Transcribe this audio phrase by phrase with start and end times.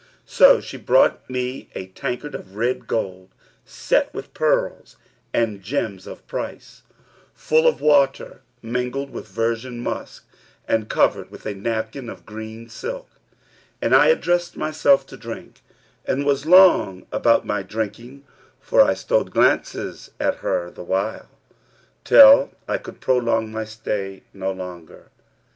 [0.25, 3.29] So she brought me a tankard of red gold,
[3.65, 4.97] set with pearls
[5.31, 6.81] and gems of price,
[7.35, 10.27] full of water mingled with virgin musk
[10.67, 13.09] and covered with a napkin of green silk,
[13.79, 15.61] and I addressed myself to drink
[16.03, 18.25] and was long about my drinking,
[18.59, 21.29] for I stole glances at her the while,
[22.03, 25.11] till I could prolong my stay no longer.